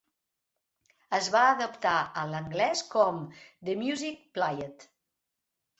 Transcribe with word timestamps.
Es 1.17 1.27
va 1.35 1.43
adaptar 1.49 1.93
a 2.23 2.25
l'anglès 2.33 2.83
com 2.97 3.21
"The 3.69 3.79
Music 3.87 4.21
Played". 4.41 4.93